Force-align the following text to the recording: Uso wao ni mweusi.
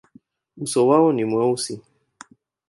Uso 0.57 0.87
wao 0.87 1.11
ni 1.13 1.25
mweusi. 1.25 1.81